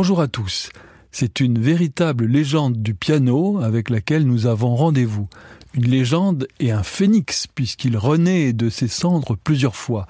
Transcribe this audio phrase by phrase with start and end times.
[0.00, 0.70] Bonjour à tous.
[1.10, 5.26] C'est une véritable légende du piano avec laquelle nous avons rendez-vous.
[5.74, 10.06] Une légende et un phénix puisqu'il renaît de ses cendres plusieurs fois.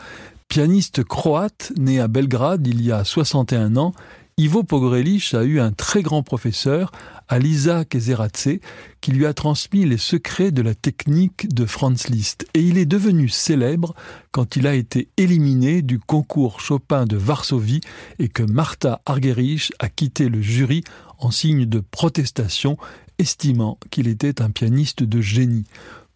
[0.48, 3.94] Pianiste croate, né à Belgrade il y a 61 ans,
[4.40, 6.92] Ivo Pogrelich a eu un très grand professeur,
[7.26, 8.60] Alisa Kezeradze,
[9.00, 12.46] qui lui a transmis les secrets de la technique de Franz Liszt.
[12.54, 13.96] Et il est devenu célèbre
[14.30, 17.80] quand il a été éliminé du concours Chopin de Varsovie
[18.20, 20.84] et que Martha Argerich a quitté le jury
[21.18, 22.78] en signe de protestation,
[23.18, 25.64] estimant qu'il était un pianiste de génie.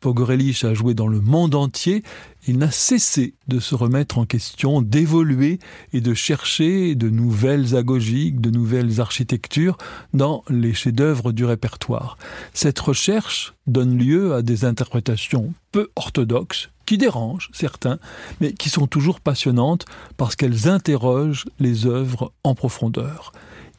[0.03, 2.03] Pogrelich a joué dans le monde entier,
[2.49, 5.61] il n'a cessé de se remettre en question, d'évoluer
[5.93, 9.79] et de chercher de nouvelles agogiques, de nouvelles architectures
[10.13, 12.19] dans les chefs-d'œuvre du répertoire.
[12.53, 18.01] Cette recherche donne lieu à des interprétations peu orthodoxes, qui dérangent certains,
[18.41, 23.33] mais qui sont toujours passionnantes parce qu'elles interrogent les œuvres en profondeur.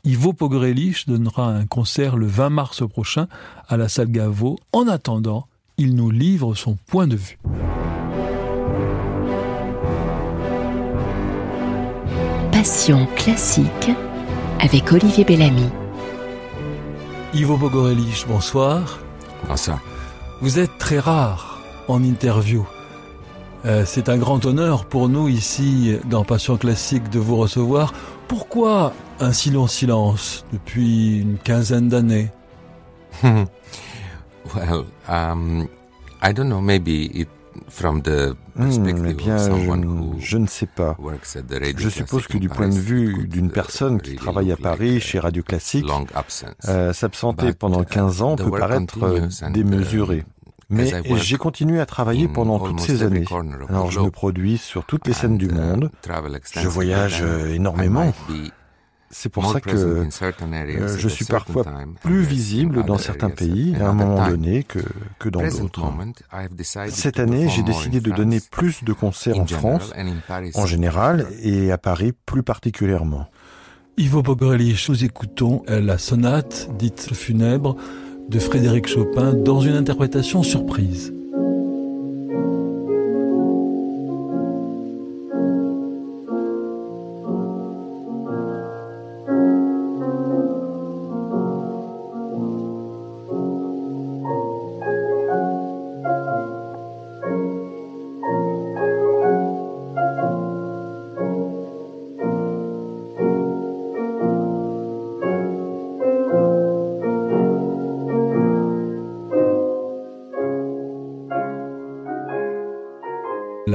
[0.06, 3.28] Ivo Pogrelich donnera un concert le 20 mars prochain
[3.68, 4.58] à la salle Gaveau.
[4.72, 7.38] En attendant, il nous livre son point de vue.
[12.52, 13.92] Passion classique
[14.60, 15.70] avec Olivier Bellamy.
[17.34, 19.00] Ivo Bogorelich, bonsoir.
[19.48, 19.80] Bonsoir.
[20.42, 22.66] Vous êtes très rare en interview.
[23.66, 27.94] Euh, c'est un grand honneur pour nous ici dans Passion classique de vous recevoir.
[28.28, 32.30] Pourquoi un si long silence depuis une quinzaine d'années?
[34.56, 35.68] Well, um,
[36.22, 37.28] I don't know, maybe it
[37.70, 40.96] from the Hmm, perspective eh bien, of someone je, who je ne sais pas.
[41.00, 44.16] works at the radio Je suppose que du point de vue d'une uh, personne qui
[44.16, 45.86] travaille à Paris a chez Radio Classique,
[46.68, 50.24] euh, s'absenter pendant uh, 15 ans the peut paraître euh, uh, démesuré.
[50.70, 53.26] Mais j'ai continué à travailler pendant toutes ces années.
[53.70, 55.90] Alors je me produis sur toutes les scènes du uh, monde.
[56.56, 58.14] Je voyage euh, énormément.
[59.14, 61.64] C'est pour ça que euh, je suis parfois
[62.02, 64.80] plus visible dans certains pays à un moment donné que,
[65.20, 65.94] que dans d'autres.
[66.90, 69.94] Cette année, j'ai décidé de donner plus de concerts en France,
[70.56, 73.28] en général, et à Paris plus particulièrement.
[73.98, 77.76] Ivo Bogorelich, nous écoutons la sonate dite funèbre
[78.30, 81.14] de Frédéric Chopin dans une interprétation surprise.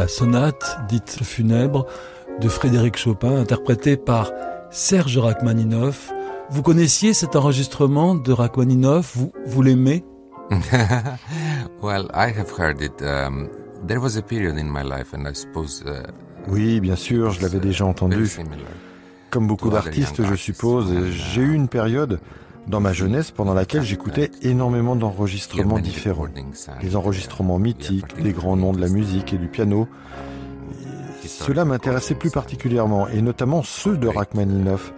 [0.08, 1.84] La sonate dite funèbre
[2.41, 4.32] de Frédéric Chopin, interprétée par
[4.70, 6.12] Serge Rachmaninoff.
[6.48, 9.14] Vous connaissiez cet enregistrement de Rachmaninoff?
[9.14, 10.04] Vous, vous l'aimez?
[11.82, 13.02] Well, I have heard it.
[13.02, 13.50] Um,
[13.86, 16.10] there was a period in my life, and I suppose uh,
[16.48, 18.30] Oui, bien sûr, je l'avais déjà very entendu.
[19.30, 22.19] Comme beaucoup d'artistes, je suppose, j'ai eu une période
[22.69, 26.27] dans ma jeunesse pendant laquelle j'écoutais énormément d'enregistrements différents.
[26.81, 29.89] Des enregistrements mythiques, des grands noms de la musique et du piano.
[31.25, 34.93] Cela m'intéressait plus particulièrement, et notamment ceux de Rachmaninoff,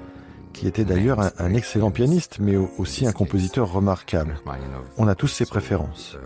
[0.52, 4.36] qui était d'ailleurs un, excellent pianiste, mais au- aussi un compositeur remarquable.
[4.98, 6.16] On a tous ses préférences.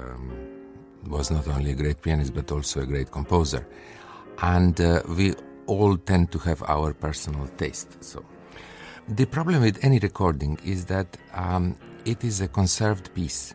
[1.11, 3.61] was not only a great pianist but also a great composer,
[4.43, 5.35] and uh, we
[5.67, 7.99] all tend to have our personal taste.
[8.01, 8.23] So,
[9.09, 13.55] the problem with any recording is that um, it is a conserved piece.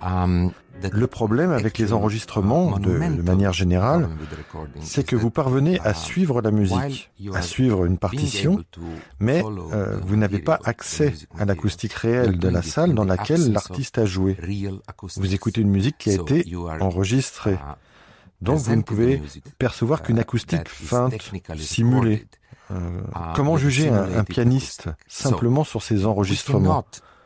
[0.00, 4.08] Um, that Le problème avec les actual, enregistrements, uh, de, manière générale,
[4.80, 8.64] c'est que vous parvenez à uh, suivre la musique, à suivre une partition,
[9.18, 13.98] mais euh, vous n'avez pas accès à l'acoustique réelle de la salle dans laquelle l'artiste
[13.98, 14.38] a joué.
[15.16, 16.44] Vous écoutez une musique qui a été
[16.80, 17.54] enregistrée.
[17.54, 17.76] uh,
[18.40, 19.20] Donc vous ne pouvez
[19.58, 22.26] percevoir qu'une uh, acoustique feinte, simulée.
[22.72, 26.84] Euh, Ah, comment juger un, pianiste simplement sur ses enregistrements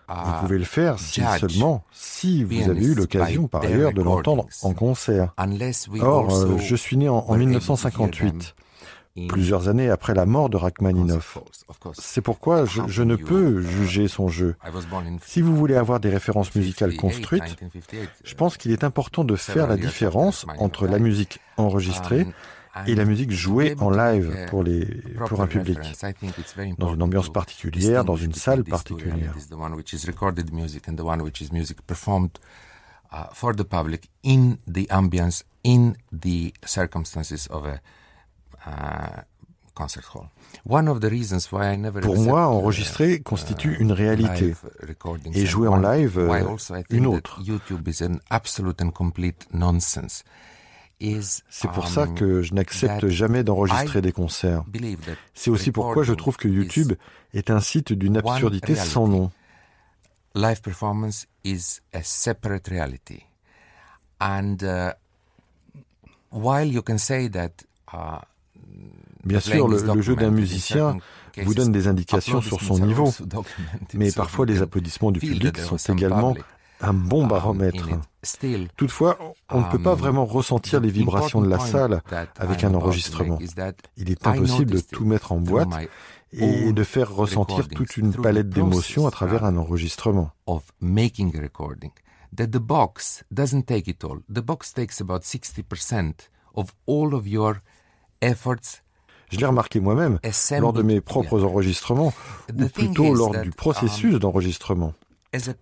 [0.08, 4.02] Vous uh, pouvez le faire si seulement si vous avez eu l'occasion par ailleurs de
[4.02, 5.34] l'entendre en concert.
[6.00, 8.54] Or, euh, je suis né en, en were able to hear them 1958,
[9.16, 11.38] in plusieurs années après la mort de Rachmaninoff.
[11.92, 14.56] C'est pourquoi je, je ne peux juger son jeu.
[15.22, 19.24] Si vous voulez avoir des références musicales 58, construites, 1958, je pense qu'il est important
[19.24, 22.32] de faire la différence entre la musique enregistrée um,
[22.86, 24.84] et la musique jouée en live pour, les,
[25.28, 25.78] pour un public,
[26.78, 29.34] dans une ambiance particulière, dans une salle particulière.
[33.12, 37.80] uh, for the public in the ambience, in the circumstances of a
[38.66, 39.22] uh,
[42.02, 44.54] Pour moi, enregistrer constitue une réalité.
[45.34, 46.30] et jouer en live
[46.90, 47.40] une autre.
[51.00, 54.64] C'est pour ça que je n'accepte jamais d'enregistrer des concerts.
[55.34, 56.92] C'est aussi pourquoi je trouve que YouTube
[57.32, 59.30] est un site d'une absurdité sans nom.
[60.36, 63.22] Live performance is a separate reality.
[64.20, 64.56] And
[66.32, 67.50] while you can say that
[69.24, 70.98] Bien sûr, le, jeu d'un musicien
[71.42, 73.12] vous donne des indications sur son niveau,
[73.94, 76.34] mais parfois les applaudissements du public sont également
[76.84, 77.88] un bon um, baromètre.
[78.76, 79.18] Toutefois,
[79.50, 82.02] on ne peut pas um, vraiment ressentir les vibrations de la salle
[82.38, 83.38] avec un enregistrement.
[83.96, 85.68] Il est impossible de tout mettre en boîte
[86.32, 90.30] et de faire ressentir toute une palette d'émotions à travers un enregistrement.
[92.36, 94.18] That the box doesn't take it all.
[94.28, 97.60] The box takes about 60% of all of your
[98.20, 98.82] efforts
[99.30, 100.18] je l'ai remarqué moi-même
[100.60, 102.12] lors de mes propres enregistrements,
[102.56, 104.92] ou plutôt lors du processus um, d'enregistrement.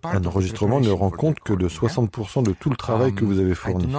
[0.03, 3.51] Un enregistrement ne rend compte que de 60% de tout le travail que vous avez
[3.51, 3.95] um, fourni.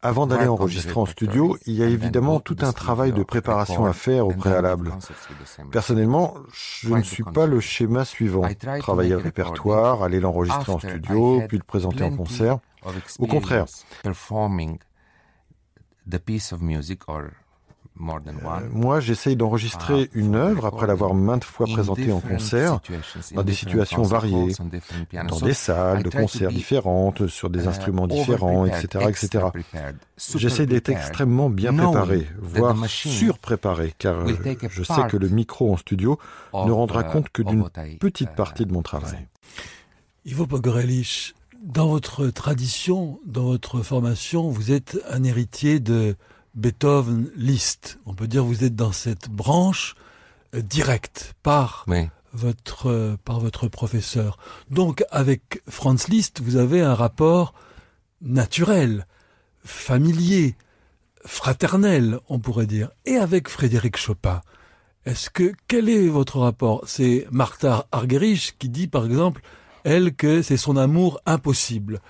[0.00, 3.92] Avant d'aller enregistrer en studio, il y a évidemment tout un travail de préparation à
[3.92, 4.92] faire au préalable.
[5.72, 8.42] Personnellement, je ne suis pas le schéma suivant.
[8.78, 12.58] Travailler le répertoire, aller l'enregistrer en studio, puis le présenter en concert.
[13.18, 13.66] Au contraire.
[18.00, 22.80] Euh, moi, j'essaye d'enregistrer ah, une œuvre après l'avoir maintes fois présentée en concert,
[23.34, 24.54] dans des situations variées,
[25.28, 29.46] dans des salles de concert différentes, sur des uh, instruments différents, etc., etc.
[30.36, 34.26] J'essaie d'être extrêmement bien préparé, voire surpréparé, car
[34.70, 36.18] je sais que le micro en studio
[36.54, 37.68] ne rendra compte que d'une
[37.98, 39.26] petite partie de mon travail.
[40.24, 46.16] Ivo Pogorelic, dans votre tradition, dans votre formation, vous êtes un héritier de
[46.58, 47.98] Beethoven Liszt.
[48.04, 49.94] On peut dire que vous êtes dans cette branche
[50.54, 51.86] euh, directe par
[52.32, 54.38] votre euh, par votre professeur.
[54.70, 57.54] Donc avec Franz Liszt, vous avez un rapport
[58.20, 59.06] naturel,
[59.64, 60.56] familier,
[61.24, 62.90] fraternel, on pourrait dire.
[63.06, 64.40] Et avec Frédéric Chopin,
[65.06, 66.82] est-ce que quel est votre rapport?
[66.86, 69.42] C'est Martha Argerich qui dit par exemple
[69.84, 72.00] elle que c'est son amour impossible.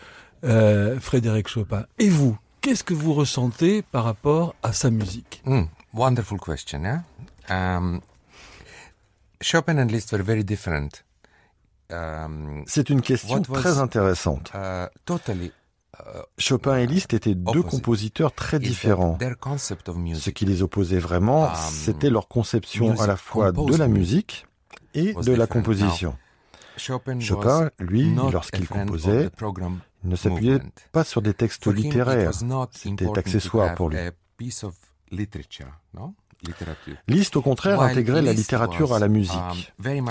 [0.44, 1.84] Euh, Frédéric Chopin.
[1.98, 5.42] Et vous, qu'est-ce que vous ressentez par rapport à sa musique?
[5.44, 5.62] Mm,
[5.94, 6.82] Wonderful question.
[6.82, 7.02] Yeah?
[7.48, 8.00] Um,
[9.40, 11.04] Chopin and Liszt were very different.
[11.90, 14.52] Um, C'est une question très intéressante.
[14.54, 15.52] Uh, totally,
[15.98, 16.02] uh,
[16.36, 19.16] Chopin et Liszt étaient deux compositeurs très différents.
[20.14, 24.46] Ce qui les opposait vraiment, um, c'était leur conception à la fois de la musique
[24.94, 26.14] et de la composition.
[26.78, 29.30] Chopin, lui, lorsqu'il composait,
[30.04, 30.60] ne s'appuyait
[30.92, 32.32] pas sur des textes littéraires,
[32.72, 33.98] c'était accessoire pour lui.
[37.08, 39.74] Liszt, au contraire, intégrait la littérature à la musique.
[39.84, 40.10] Um,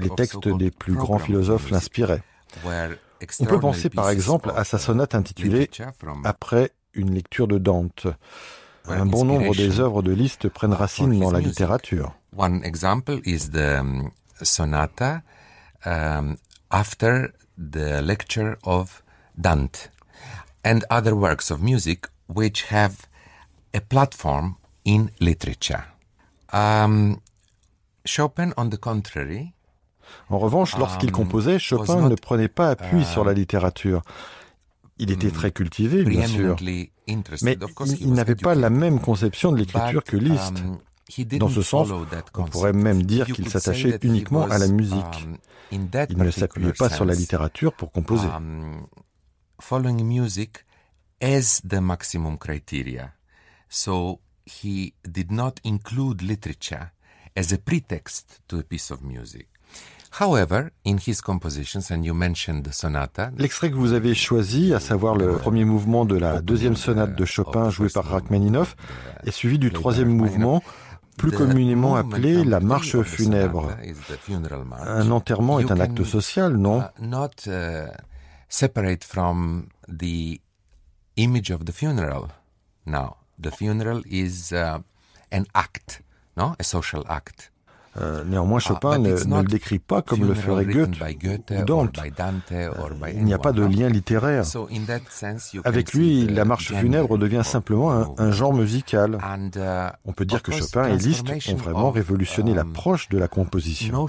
[0.00, 2.22] Les textes des plus grands philosophes l'inspiraient.
[3.40, 5.68] On peut penser par exemple à sa sonate intitulée
[6.24, 8.06] Après une lecture de Dante.
[8.86, 12.14] Un bon nombre des œuvres de Liszt prennent racine dans la littérature.
[12.36, 14.10] One example is the um,
[14.42, 15.22] sonata
[15.84, 16.36] um,
[16.70, 19.02] after the lecture of
[19.40, 19.88] Dante,
[20.64, 23.06] and other works of music which have
[23.72, 25.84] a platform in literature.
[26.52, 27.20] Um,
[28.04, 29.52] Chopin, on the contrary,
[30.30, 34.02] en revanche, lorsqu'il um, composait, Chopin ne prenait pas appui sur la uh, littérature.
[34.98, 36.90] Il était très cultivé, bien sûr, mais
[38.00, 40.64] il, n'avait pas la même conception de l'écriture que Liszt.
[41.16, 41.88] Um, Dans ce sens,
[42.34, 45.26] on pourrait même dire qu'il s'attachait uniquement à la musique.
[45.72, 45.88] Il
[46.18, 48.28] ne s'appuyait pas sur la littérature pour composer
[49.60, 50.64] following music
[51.20, 53.12] as the maximum criteria.
[53.68, 56.92] So he did not include literature
[57.36, 59.48] as a pretext to a piece of music.
[60.20, 64.80] However, in his compositions, and you mentioned the sonata, L'extrait que vous avez choisi, à
[64.80, 68.74] savoir le premier mouvement de la deuxième sonate de Chopin jouée par Rachmaninoff,
[69.24, 70.62] est suivi du troisième mouvement,
[71.18, 73.76] plus communément appelé la marche funèbre.
[74.86, 76.84] Un enterrement est un acte social, non?
[77.00, 77.90] uh, uh,
[78.48, 80.40] separate from the
[81.16, 82.28] image of the funeral.
[82.86, 84.78] Now, the funeral is uh,
[85.30, 86.02] an act,
[86.36, 86.54] no?
[86.58, 87.50] a social act.
[87.96, 91.00] Euh, néanmoins, ah, Chopin ne, ne, le décrit pas comme le ferait Goethe,
[91.50, 91.98] ou Dante.
[92.52, 92.70] Euh,
[93.14, 94.44] il n'y a pas de lien littéraire.
[95.64, 99.18] Avec lui, la marche funèbre devient simplement un, un genre musical.
[99.56, 103.28] Uh, On peut dire que Chopin et Liszt ont vraiment révolutionné um, l'approche de la
[103.28, 104.06] composition.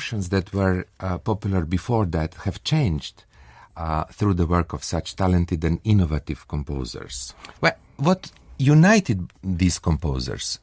[4.12, 7.34] through the work of such talented and innovative composers.
[7.62, 10.60] Well, what united these composers?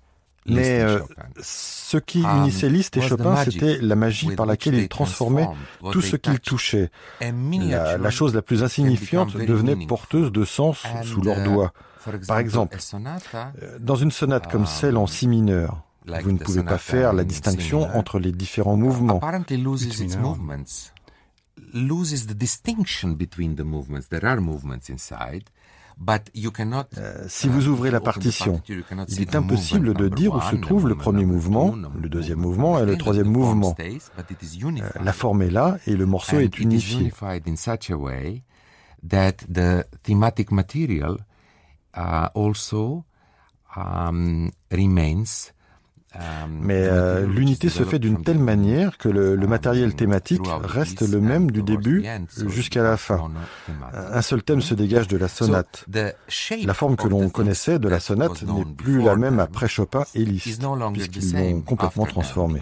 [0.49, 1.01] Mais euh,
[1.41, 5.49] ce qui um, unissait Liszt et Chopin, c'était la magie par laquelle ils transformaient
[5.93, 6.91] tout ce qu'ils touchaient.
[7.21, 11.73] La, chose la plus insignifiante devenait porteuse de sens sous leurs uh, doigts.
[12.29, 12.79] Par exemple,
[13.35, 17.25] euh, dans une sonate comme celle en si mineur, vous ne pouvez pas faire la
[17.25, 19.21] distinction entre les différents mouvements.
[21.73, 24.09] loses the distinction between the movements.
[24.09, 25.51] There are movements inside,
[26.99, 30.95] euh, si vous ouvrez la partition, il est impossible de dire où se trouve le
[30.95, 33.75] premier mouvement, le deuxième mouvement et le troisième mouvement.
[33.81, 37.13] Euh, la forme est là et le morceau est unifié.
[40.51, 41.17] material
[41.95, 43.05] also
[43.71, 45.56] remains euh,
[46.51, 51.21] Mais euh, l'unité se fait d'une telle manière que le, le, matériel thématique reste le
[51.21, 52.05] même du début
[52.47, 53.31] jusqu'à la fin.
[53.93, 55.85] Un seul thème se dégage de la sonate.
[56.65, 60.25] La forme que l'on connaissait de la sonate n'est plus la même après Chopin et
[60.25, 62.61] Liszt, puisqu'ils l'ont complètement transformée.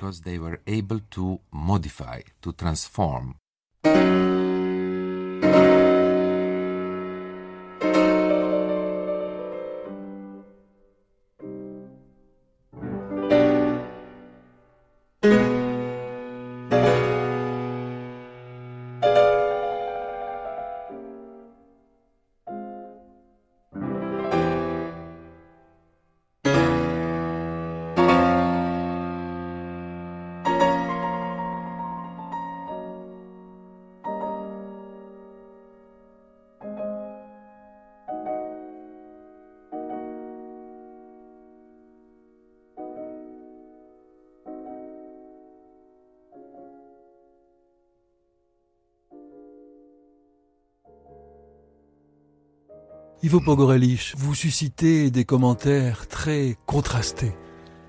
[53.35, 57.33] Ivo Pogorelich, vous suscitez des commentaires très contrastés.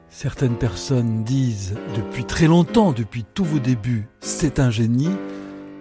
[0.09, 5.11] Certaines personnes disent depuis très longtemps, depuis tous vos débuts, c'est un génie,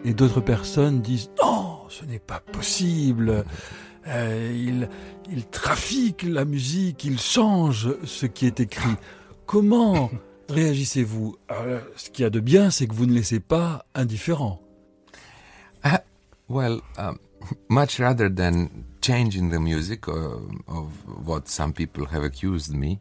[0.05, 3.47] et d'autres personnes disent non, ce n'est pas possible.
[4.07, 4.91] Euh, il,
[5.33, 8.97] il trafique la musique, il change ce qui est écrit.
[9.47, 10.11] Comment
[10.51, 11.37] réagissez-vous?
[11.97, 14.61] Ce qu'il y a de bien, c'est que vous ne laissez pas indifférent.
[15.87, 15.97] Uh,
[16.51, 17.17] well, um,
[17.69, 18.69] much rather than
[19.01, 20.93] changing the music of
[21.25, 22.99] what some people have accused me.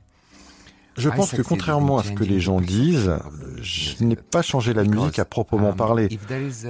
[0.96, 3.18] Je pense que contrairement à ce que les gens disent,
[3.62, 6.08] je n'ai pas changé la musique à proprement um, parler.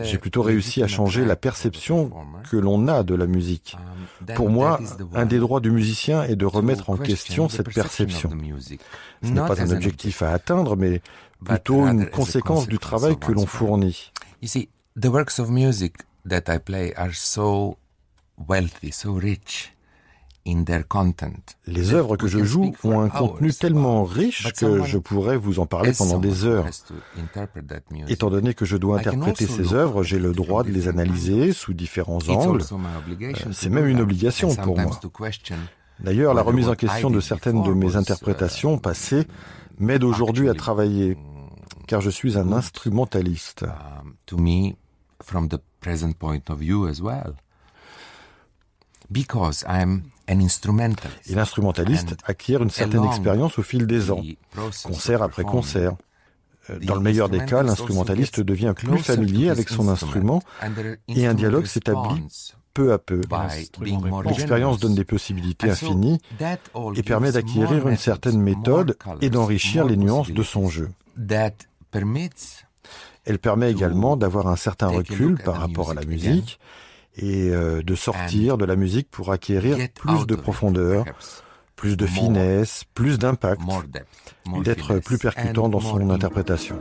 [0.04, 2.10] J'ai plutôt réussi à changer la perception
[2.50, 3.76] que l'on a de la musique.
[4.22, 4.80] Um, Pour moi,
[5.14, 8.30] un des droits du musicien est de remettre en question cette perception.
[9.24, 11.02] Ce n'est pas un objectif à atteindre, mais
[11.44, 14.14] plutôt une conséquence du travail que l'on fournit.
[16.26, 17.78] You see, the works of music that I play are so
[18.48, 19.74] wealthy, so rich
[20.46, 21.56] in their content.
[21.68, 25.66] Les œuvres que je joue ont un contenu tellement riche que je pourrais vous en
[25.66, 26.66] parler pendant des heures.
[28.08, 31.74] Étant donné que je dois interpréter ces œuvres, j'ai le droit de les analyser sous
[31.74, 32.62] différents angles.
[32.62, 35.00] Euh, c'est même une obligation pour moi.
[36.00, 39.28] D'ailleurs, la remise en question de certaines de mes interprétations passées
[39.80, 41.18] m'aide aujourd'hui à travailler,
[41.88, 43.66] car je suis un instrumentaliste.
[45.84, 47.36] To me, from the present point of view as well.
[49.12, 51.30] Because I'm an instrumentalist.
[51.30, 54.22] Et l'instrumentaliste acquiert une certaine expérience au fil des ans,
[54.84, 55.96] concert après concert.
[56.70, 60.42] Euh, dans le meilleur des cas, l'instrumentaliste devient plus familier avec son instrument
[61.10, 62.28] et un dialogue s'établit
[62.74, 63.22] peu à peu.
[64.26, 66.20] L'expérience donne des possibilités infinies
[66.96, 70.90] et permet d'acquérir une certaine méthode et d'enrichir les nuances de son jeu.
[73.26, 76.60] Elle permet également d'avoir un certain recul par rapport à la musique
[77.16, 81.06] et euh, de sortir de la musique pour acquérir plus de profondeur,
[81.76, 83.62] plus de finesse, plus d'impact,
[84.64, 86.80] d'être plus percutant dans son interprétation.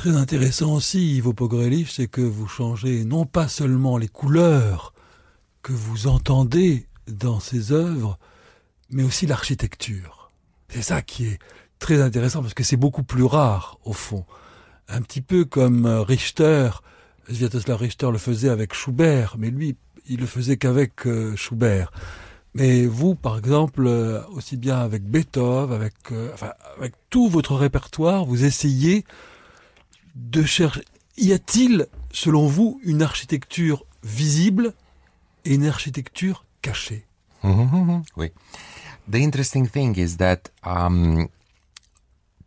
[0.00, 4.94] Très intéressant aussi, Ivo Pogrelich, c'est que vous changez non pas seulement les couleurs
[5.60, 8.18] que vous entendez dans ces œuvres,
[8.88, 10.30] mais aussi l'architecture.
[10.70, 11.38] C'est ça qui est
[11.78, 14.24] très intéressant parce que c'est beaucoup plus rare au fond.
[14.88, 16.70] Un petit peu comme euh, Richter,
[17.30, 19.76] Sviatoslav Richter le faisait avec Schubert, mais lui,
[20.08, 21.92] il le faisait qu'avec euh, Schubert.
[22.54, 25.92] Mais vous, par exemple, euh, aussi bien avec Beethoven, avec,
[26.78, 29.04] avec tout votre répertoire, vous essayez
[30.14, 30.84] de chercher.
[31.18, 34.74] Y a-t-il, selon vous, une architecture visible
[35.44, 37.06] et une architecture cachée?
[38.16, 38.32] Oui.
[39.08, 41.28] The interesting thing is that um,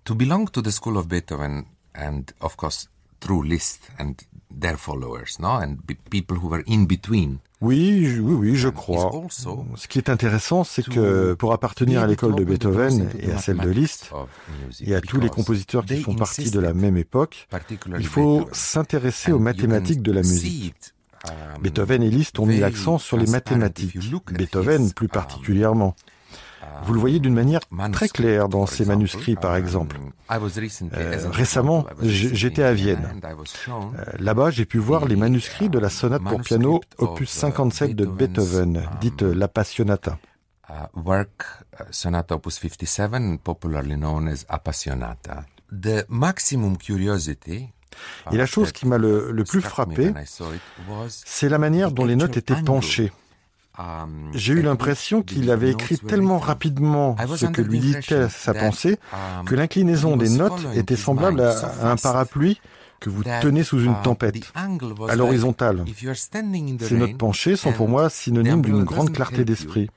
[0.06, 2.90] to belong to the school of Beethoven and of course
[3.24, 4.14] through Liszt and
[4.52, 5.78] their followers, no, and
[6.10, 7.40] people who were in between.
[7.62, 9.10] Oui, oui, oui, je crois.
[9.76, 13.58] Ce qui est intéressant, c'est que pour appartenir à l'école de Beethoven et à celle
[13.58, 14.12] de Liszt,
[14.82, 17.48] et à tous les compositeurs qui font partie de la même époque,
[17.98, 20.76] il faut s'intéresser aux mathématiques de la musique.
[21.26, 23.98] Um, Beethoven et Liszt ont mis l'accent sur les mathématiques,
[24.34, 25.96] Beethoven plus uh, particulièrement.
[26.86, 29.98] Vous le voyez d'une manière très claire dans ces manuscrits, par exemple.
[30.30, 33.22] Euh, récemment, j'étais à Vienne.
[33.24, 38.06] Euh, là-bas, j'ai pu voir les manuscrits de la sonate pour piano opus 57 de
[38.06, 40.18] Beethoven, dite la Passionata.
[40.96, 41.44] Work
[41.92, 45.46] sonata opus 57, popularly known as Appassionata.
[45.72, 47.70] The maximum curiosity
[48.32, 50.14] et la chose qui m'a le, le, plus frappé,
[51.10, 53.12] c'est la manière dont les notes étaient penchées.
[53.80, 57.96] Um, J'ai eu l'impression qu'il avait écrit tellement rapidement ce que lui dit
[58.30, 62.62] sa pensée um, que l'inclinaison des notes était semblable à un parapluie
[63.00, 65.84] que vous tenez sous une uh, tempête, à l'horizontale.
[66.80, 69.90] Ces notes penchées sont pour moi synonymes d'une grande clarté d'esprit.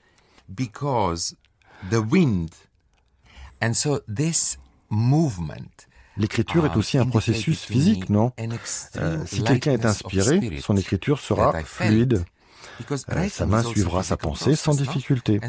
[6.18, 8.32] L'écriture est um, aussi un processus physique, non?
[8.96, 12.24] euh, Si quelqu'un est inspiré, son écriture sera fluide.
[13.08, 15.40] Euh, sa main suivra sa pensée sans difficulté.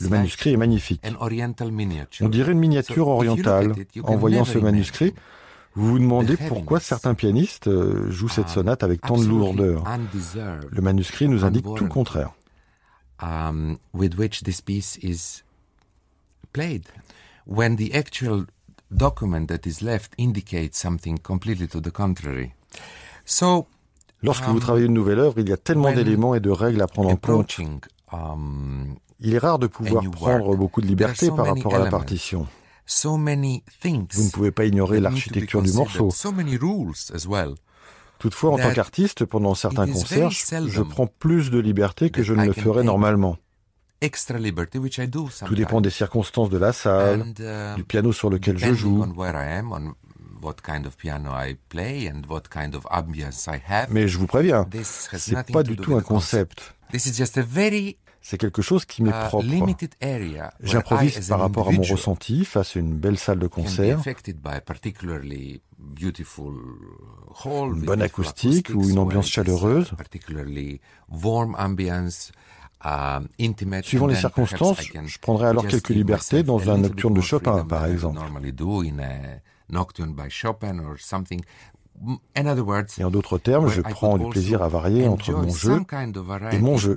[0.00, 1.02] Le manuscrit est magnifique.
[2.20, 3.74] On dirait une miniature orientale.
[4.02, 5.14] En voyant ce manuscrit,
[5.74, 9.84] vous vous demandez pourquoi certains pianistes euh, jouent cette sonate avec tant de lourdeur.
[10.68, 12.32] Le manuscrit nous indique tout le contraire.
[17.46, 18.46] When the actual
[18.90, 22.54] document that is left indicates something completely to the contrary.
[23.24, 23.66] So,
[24.22, 26.82] Lorsque vous um, travaillez une nouvelle œuvre, il y a tellement d'éléments et de règles
[26.82, 27.58] à prendre en compte.
[28.12, 32.46] Um, il est rare de pouvoir prendre beaucoup de liberté par rapport à la partition.
[33.02, 36.10] Vous ne pouvez pas ignorer l'architecture du morceau.
[38.18, 42.44] Toutefois, en tant qu'artiste, pendant certains concerts, je prends plus de liberté que je ne
[42.44, 43.36] le ferais normalement.
[45.46, 49.04] Tout dépend des circonstances de la salle, uh, du piano sur lequel je joue.
[53.90, 56.74] Mais je vous préviens, c'est pas du tout un concept.
[58.22, 59.46] C'est quelque chose qui m'est propre.
[60.62, 63.98] J'improvise par rapport à mon ressenti face à une belle salle de concert,
[67.46, 69.92] une bonne acoustique ou une ambiance chaleureuse.
[73.82, 78.18] Suivant les circonstances, je prendrai alors quelques libertés dans un nocturne de Chopin, par exemple.
[82.98, 85.82] Et en d'autres termes, je prends du plaisir à varier entre mon jeu
[86.52, 86.96] et mon jeu.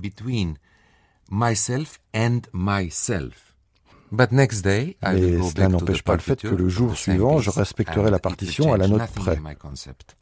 [4.13, 8.78] Mais cela n'empêche pas le fait que le jour suivant, je respecterai la partition à
[8.78, 9.39] la note près.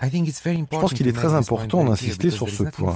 [0.02, 2.96] Je pense qu'il est très important d'insister sur ce point.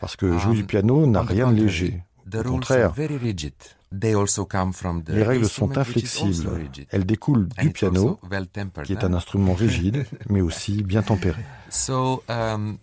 [0.00, 2.02] Parce que jouer du um, piano n'a rien de léger.
[2.32, 2.94] Au contraire,
[3.92, 6.48] les règles sont inflexibles.
[6.90, 8.20] Elles découlent du piano,
[8.84, 11.42] qui est un instrument rigide, mais aussi bien tempéré.
[12.28, 12.78] Um,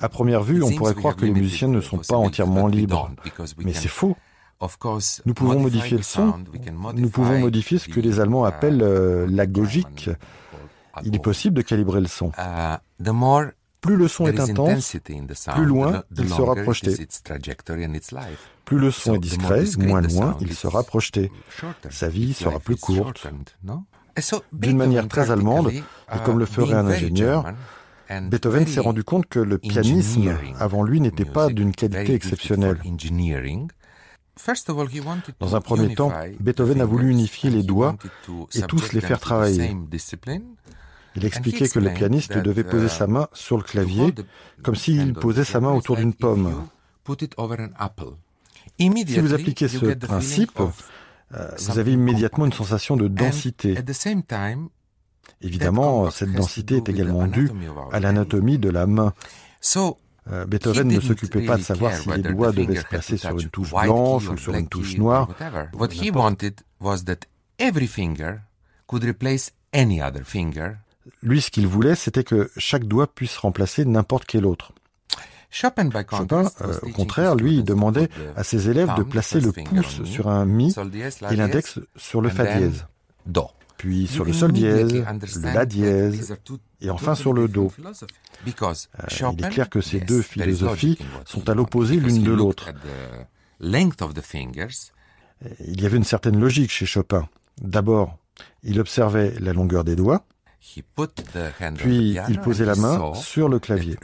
[0.00, 3.10] à première vue, on pourrait croire que les musiciens ne sont pas entièrement libres,
[3.58, 4.16] mais c'est faux.
[5.24, 6.34] Nous pouvons modifier le son,
[6.94, 10.10] nous pouvons modifier ce que les Allemands appellent euh, la gogique.
[11.04, 12.32] Il est possible de calibrer le son.
[12.38, 12.76] Uh,
[13.80, 14.96] plus le son est intense,
[15.54, 17.08] plus loin il sera projeté.
[18.66, 21.32] Plus le son est discret, moins loin il sera projeté.
[21.88, 23.26] Sa vie sera plus courte.
[24.52, 25.82] D'une manière très allemande, et
[26.24, 27.46] comme le ferait un ingénieur,
[28.10, 32.78] Beethoven s'est rendu compte que le pianisme avant lui n'était pas d'une qualité exceptionnelle.
[35.38, 37.96] Dans un premier temps, Beethoven a voulu unifier les doigts
[38.54, 39.76] et tous les faire travailler.
[41.16, 44.14] Il expliquait que le pianiste devait poser sa main sur le clavier
[44.62, 46.68] comme s'il posait sa main autour d'une pomme.
[48.78, 50.60] Si vous appliquez ce principe,
[51.34, 53.76] euh, vous avez immédiatement une sensation de densité.
[55.42, 57.50] Évidemment, cette densité est également due
[57.92, 59.12] à l'anatomie de la main.
[60.30, 63.48] Euh, Beethoven ne s'occupait pas de savoir si les doigts devaient se placer sur une
[63.48, 65.28] touche blanche ou sur une touche noire.
[71.22, 74.72] Lui, ce qu'il voulait, c'était que chaque doigt puisse remplacer n'importe quel autre.
[76.16, 80.44] Chopin, euh, au contraire, lui, demandait à ses élèves de placer le pouce sur un
[80.44, 80.72] mi
[81.30, 82.86] et l'index sur le fa dièse
[83.80, 86.36] puis sur le sol dièse, le la dièse,
[86.82, 87.72] et enfin sur le do.
[87.78, 87.92] Euh,
[88.46, 92.68] il est clair que ces deux philosophies sont à l'opposé l'une de l'autre.
[95.60, 97.26] Il y avait une certaine logique chez Chopin.
[97.62, 98.18] D'abord,
[98.64, 100.26] il observait la longueur des doigts,
[101.76, 103.96] puis il posait la main sur le clavier.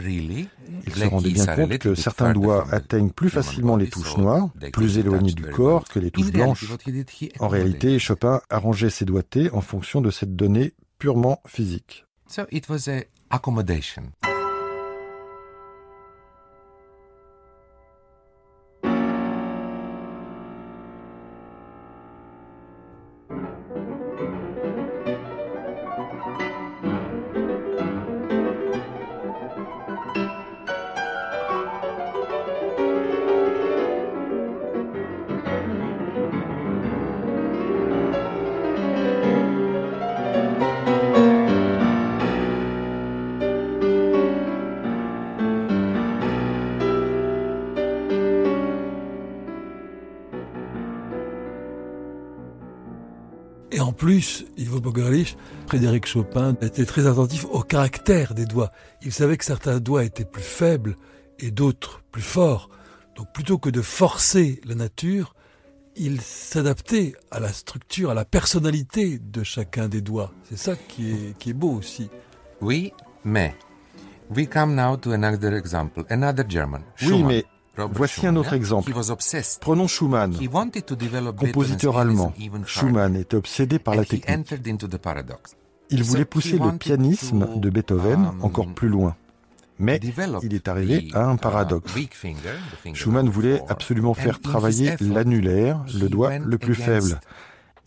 [0.87, 4.99] Il se rendait bien compte que certains doigts atteignent plus facilement les touches noires, plus
[4.99, 6.65] éloignées du corps que les touches blanches.
[7.41, 12.07] En réalité, Chopin arrangeait ses doigtés en fonction de cette donnée purement physique.
[56.17, 58.73] Chopin était très attentif au caractère des doigts.
[59.03, 60.97] Il savait que certains doigts étaient plus faibles
[61.39, 62.71] et d'autres plus forts.
[63.17, 65.35] Donc plutôt que de forcer la nature,
[65.95, 70.33] il s'adaptait à la structure, à la personnalité de chacun des doigts.
[70.45, 72.09] C'est ça qui est, qui est beau aussi.
[72.63, 73.55] Oui, mais
[74.35, 76.81] we come now to another example, another German.
[77.03, 77.45] Oui, mais
[77.93, 78.91] Voici un autre exemple.
[79.61, 80.35] Prenons Schumann,
[81.37, 82.33] compositeur allemand.
[82.65, 84.31] Schumann était obsédé par la technique.
[85.91, 89.17] Il voulait pousser le pianisme de Beethoven encore plus loin.
[89.79, 90.01] Mais
[90.43, 91.93] il est arrivé à un uh, paradoxe.
[92.95, 97.21] Schumann voulait absolument faire travailler l'annulaire, le doigt le plus faible.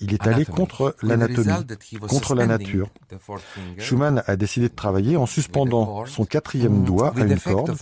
[0.01, 1.65] Il est allé contre l'anatomie,
[2.07, 2.89] contre la nature.
[3.77, 7.75] Schumann a décidé de travailler en suspendant son quatrième doigt à une corde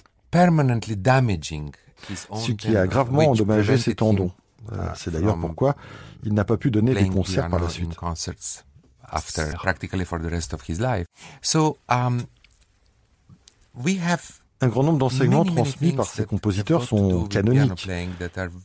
[2.34, 4.32] ce qui a gravement endommagé ses tendons.
[4.74, 5.76] Euh, c'est d'ailleurs pourquoi
[6.24, 7.96] il n'a pas pu donner des concerts par la suite.
[14.60, 17.88] Un grand nombre d'enseignements transmis par ces compositeurs sont canoniques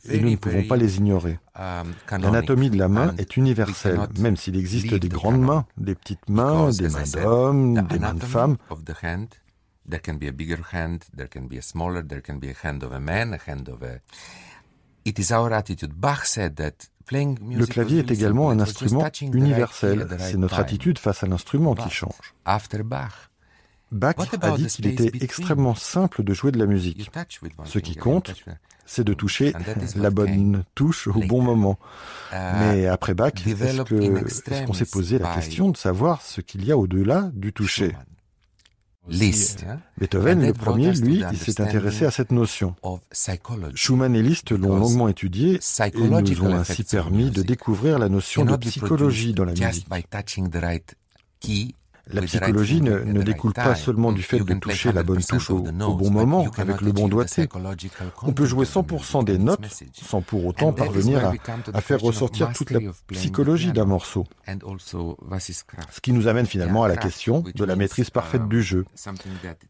[0.09, 1.37] et nous ne pouvons pas les ignorer.
[1.55, 6.27] Um, L'anatomie de la main est universelle, même s'il existe des grandes mains, des petites
[6.29, 8.57] mains, des mains d'hommes, des mains de femmes.
[9.87, 12.55] There can be a bigger hand, there can be a smaller, there can be a
[12.67, 13.99] hand of a man, a hand of a...
[15.03, 15.99] It is our attitude.
[15.99, 20.07] Bach said that le clavier est également un instrument universel.
[20.19, 22.33] C'est notre attitude face à l'instrument qui change.
[23.91, 27.11] Bach a dit qu'il était extrêmement simple de jouer de la musique.
[27.65, 28.33] Ce qui compte,
[28.85, 29.53] c'est de toucher
[29.95, 31.77] la bonne touche au bon moment.
[32.31, 36.71] Uh, Mais après Bach, est-ce qu'on s'est posé la question de savoir ce qu'il y
[36.71, 37.95] a au-delà du toucher?
[39.07, 39.65] Liszt.
[39.97, 42.75] Beethoven, le premier, lui, il s'est intéressé à cette notion.
[43.75, 48.45] Schumann et Liszt l'ont longuement étudié et nous ont ainsi permis de découvrir la notion
[48.45, 49.87] de psychologie dans la musique.
[52.07, 56.11] La psychologie ne, découle pas seulement du fait de toucher la bonne touche au, bon
[56.11, 57.47] moment avec le bon doigté.
[58.23, 61.33] On peut jouer 100% des notes sans pour autant parvenir
[61.73, 62.79] à, faire ressortir toute la
[63.11, 64.25] psychologie d'un morceau.
[64.47, 68.85] Ce qui nous amène finalement à la question de la maîtrise parfaite du jeu.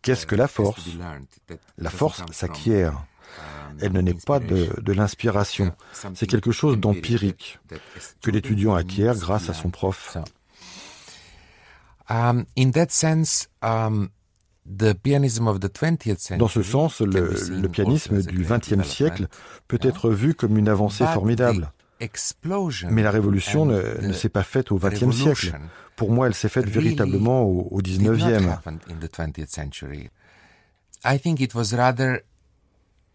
[0.02, 0.88] Qu'est-ce que la force
[1.78, 3.04] La force s'acquiert.
[3.80, 5.72] Elle ne naît pas de, de l'inspiration.
[6.14, 7.60] C'est quelque chose d'empirique
[8.22, 10.18] que l'étudiant acquiert grâce à son prof.
[12.10, 12.46] Um,
[13.62, 14.10] um,
[16.38, 19.28] Dans ce sens, le, pianisme du XXe siècle
[19.68, 21.72] peut être vu comme une avancée formidable.
[22.90, 25.60] Mais la révolution ne, s'est pas faite au XXe siècle.
[25.96, 28.44] Pour moi, elle s'est faite véritablement au, au XIXe.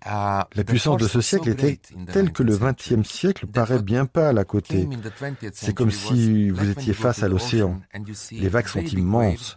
[0.04, 1.78] La puissance de ce siècle était
[2.12, 4.88] telle que le XXe siècle paraît bien pas à côté.
[5.52, 7.80] C'est comme si vous étiez face à l'océan.
[8.30, 9.54] Les vagues sont immenses,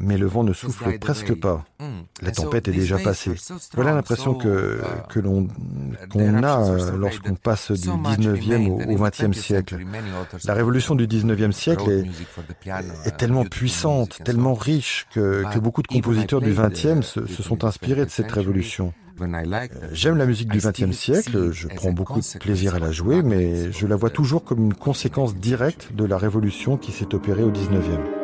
[0.00, 1.64] mais le vent ne souffle presque pas.
[2.22, 3.34] La tempête est déjà passée.
[3.74, 5.48] Voilà l'impression que, que l'on
[6.10, 9.78] qu'on a lorsqu'on passe du 19e au, XXe siècle.
[10.44, 15.88] La révolution du 19e siècle est, est tellement puissante, tellement riche que, que beaucoup de
[15.88, 18.92] compositeurs du 20e se, se sont inspirés de cette révolution.
[19.82, 23.22] Euh, j'aime la musique du XXe siècle, je prends beaucoup de plaisir à la jouer,
[23.22, 27.42] mais je la vois toujours comme une conséquence directe de la révolution qui s'est opérée
[27.42, 28.21] au XIXe.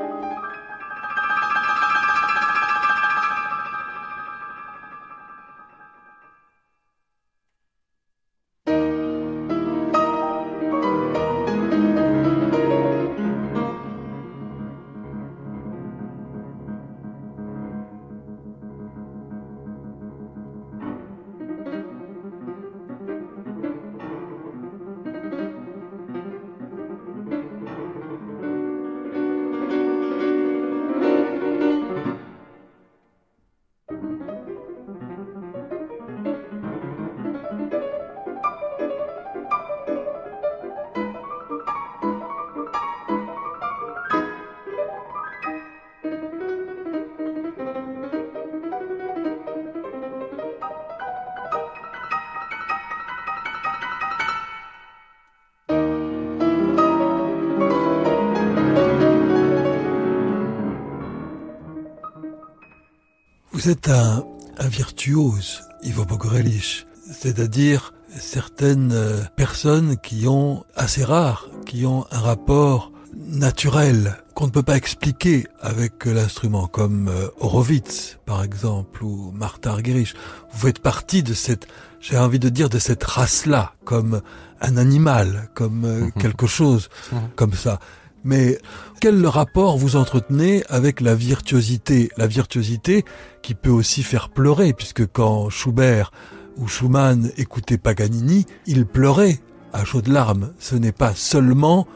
[63.69, 64.25] Vous êtes un,
[64.61, 72.93] virtuose, Ivo Bogorelich, c'est-à-dire certaines euh, personnes qui ont, assez rares, qui ont un rapport
[73.15, 79.73] naturel qu'on ne peut pas expliquer avec l'instrument, comme euh, Horowitz, par exemple, ou Martha
[79.73, 80.15] Argerich.
[80.51, 81.67] Vous faites partie de cette,
[82.01, 84.23] j'ai envie de dire, de cette race-là, comme
[84.63, 86.13] un animal, comme euh, mhm.
[86.13, 86.89] quelque chose
[87.37, 87.81] comme ça.
[88.25, 88.59] Mais
[89.01, 92.11] quel rapport vous entretenez avec la virtuosité?
[92.17, 93.05] La virtuosité
[93.43, 96.11] qui peut aussi faire pleurer, puisque quand Schubert
[96.57, 99.39] ou Schumann écoutaient Paganini, ils pleuraient
[99.73, 100.53] à chaudes larmes.
[100.59, 101.87] Ce n'est pas seulement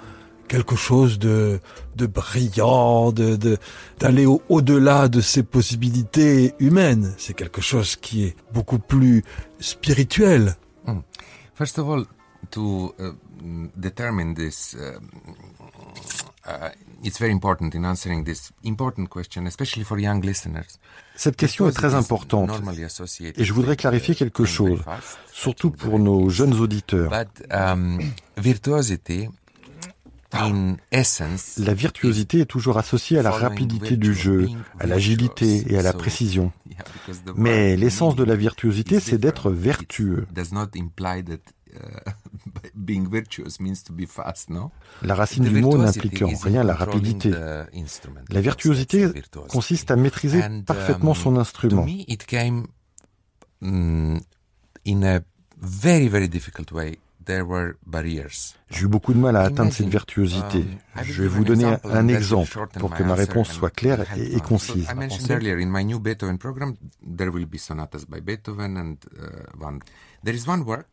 [0.49, 1.61] quelque chose de,
[1.97, 3.59] de brillant, de,
[3.99, 7.15] d'aller au-delà de ses possibilités humaines.
[7.17, 9.25] C'est quelque chose qui est beaucoup plus
[9.61, 10.57] spirituel.
[10.87, 11.01] Hmm.
[11.55, 12.05] First of all,
[12.51, 13.13] to uh,
[13.77, 14.99] determine this uh,
[21.15, 22.51] cette question est très importante
[23.37, 24.81] et je voudrais clarifier quelque chose,
[25.33, 27.13] surtout pour nos jeunes auditeurs.
[27.51, 28.01] Um,
[31.59, 34.49] la virtuosité est toujours associée à la rapidité du jeu,
[34.81, 36.53] à l'agilité et à la précision.
[37.37, 40.27] Mais l'essence de la virtuosité, c'est d'être vertueux.
[45.03, 47.31] La racine du mot n'implique en rien la rapidité.
[48.31, 49.09] La virtuosité
[49.49, 51.87] consiste à maîtriser parfaitement son instrument.
[58.71, 60.59] J'ai eu beaucoup de mal à atteindre cette virtuosité.
[60.97, 64.89] Um, Je vais vous donner un exemple pour que ma réponse soit claire et, concise.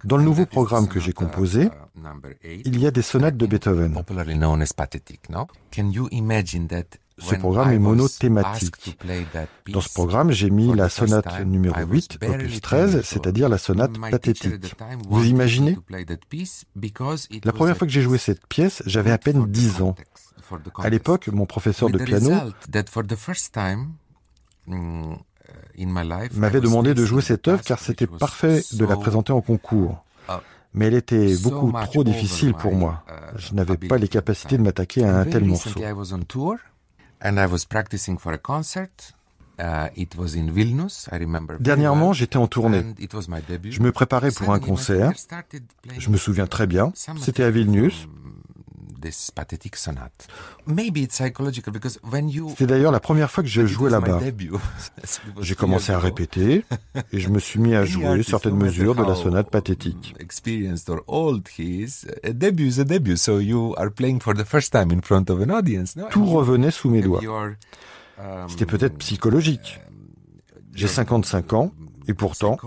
[0.03, 3.93] Dans le nouveau programme que j'ai composé, uh, il y a des sonates de Beethoven.
[7.19, 8.97] Ce programme est monothématique.
[9.67, 14.75] Dans ce programme, j'ai mis la sonate numéro 8, opus 13, c'est-à-dire la sonate pathétique.
[15.09, 15.77] Vous imaginez
[17.43, 19.95] La première fois que j'ai joué cette pièce, j'avais à peine 10 ans.
[20.79, 22.31] À l'époque, mon professeur de piano
[26.33, 30.03] m'avait demandé de jouer cette œuvre car c'était parfait de la présenter en concours.
[30.27, 30.33] Uh,
[30.73, 33.03] Mais elle était beaucoup trop difficile pour moi.
[33.07, 35.71] Uh, Je n'avais pas les capacités de m'attaquer à un tel morceau.
[41.59, 42.85] Dernièrement, j'étais en tournée.
[43.63, 45.11] Je me préparais pour un concert.
[45.97, 46.93] Je me souviens très bien.
[46.95, 48.07] C'était à Vilnius.
[52.57, 54.19] C'est d'ailleurs la première fois que j'ai joué là-bas.
[55.41, 56.65] J'ai commencé à répéter
[57.11, 60.15] et je me suis mis à jouer certaines mesures de la sonate pathétique.
[66.11, 67.21] Tout revenait sous mes doigts.
[68.47, 69.79] C'était peut-être psychologique.
[70.73, 71.71] J'ai 55 ans
[72.09, 72.57] et pourtant,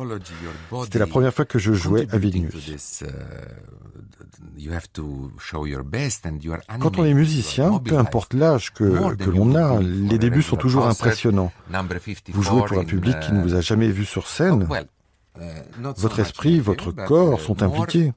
[0.84, 3.02] c'était la première fois que je jouais à Vilnius.
[6.78, 10.86] Quand on est musicien, peu importe l'âge que, que l'on a, les débuts sont toujours
[10.86, 11.50] impressionnants.
[12.28, 14.68] Vous jouez pour un public qui ne vous a jamais vu sur scène.
[15.96, 18.12] Votre esprit, votre corps sont impliqués.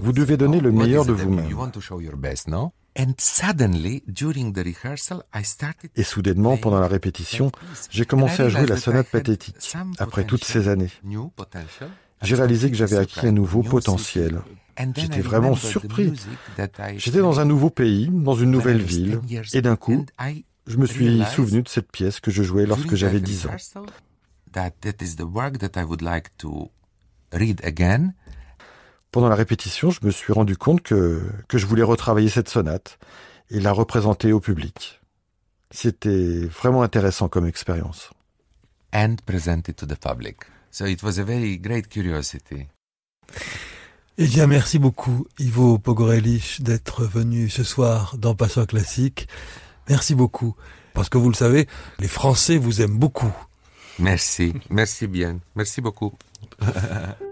[0.00, 1.48] Vous devez donner le meilleur de vous-même.
[5.96, 7.52] Et soudainement, pendant la répétition,
[7.90, 9.56] j'ai commencé à jouer la sonate pathétique,
[9.98, 10.90] après toutes ces années.
[12.22, 14.40] J'ai réalisé que j'avais acquis un nouveau potentiel.
[14.96, 16.14] J'étais vraiment surpris.
[16.96, 19.20] J'étais dans un nouveau pays, dans une nouvelle ville,
[19.52, 20.06] et d'un coup,
[20.66, 23.56] je me suis souvenu de cette pièce que je jouais lorsque j'avais 10 ans.
[29.10, 32.98] Pendant la répétition, je me suis rendu compte que, que je voulais retravailler cette sonate
[33.50, 35.00] et la représenter au public.
[35.70, 38.10] C'était vraiment intéressant comme expérience.
[38.92, 40.36] And present it to the public.
[40.70, 42.68] So it was a very great curiosity.
[44.18, 49.28] Eh bien, merci beaucoup, Ivo Pogorelich, d'être venu ce soir dans Passion Classique.
[49.88, 50.54] Merci beaucoup.
[50.94, 53.32] Parce que vous le savez, les Français vous aiment beaucoup.
[53.98, 56.14] Merci, merci bien, merci beaucoup.